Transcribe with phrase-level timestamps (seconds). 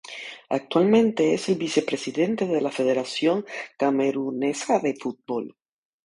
[0.49, 3.45] Actualmente es el vicepresidente de la Federación
[3.77, 5.55] Camerunesa de Fútbol.